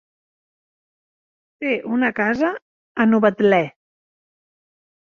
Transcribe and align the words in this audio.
Té 1.65 1.75
una 1.99 2.11
casa 2.23 2.51
a 3.01 3.09
Novetlè. 3.13 3.65